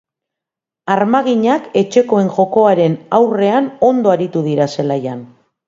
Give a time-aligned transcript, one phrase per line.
[0.93, 5.25] Armaginak etxekoen jokoaren aurrean ondo aritu dira zelaian.